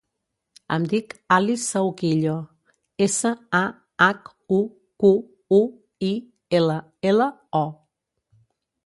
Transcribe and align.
Em 0.75 0.85
dic 0.91 1.11
Alice 1.35 1.65
Sahuquillo: 1.73 2.37
essa, 3.07 3.31
a, 3.59 3.61
hac, 4.07 4.31
u, 4.61 4.61
cu, 5.05 5.13
u, 5.59 5.61
i, 6.09 6.11
ela, 6.61 6.79
ela, 7.13 7.29
o. 7.61 7.63